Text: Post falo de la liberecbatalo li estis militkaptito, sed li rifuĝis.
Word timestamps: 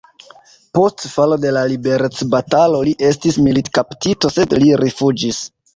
Post 0.77 1.03
falo 1.15 1.37
de 1.43 1.51
la 1.59 1.63
liberecbatalo 1.73 2.81
li 2.89 2.97
estis 3.13 3.41
militkaptito, 3.49 4.37
sed 4.39 4.61
li 4.63 4.77
rifuĝis. 4.87 5.47